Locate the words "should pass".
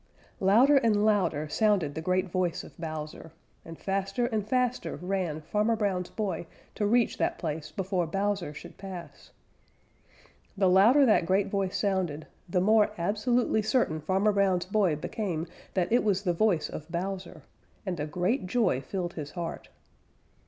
8.51-9.29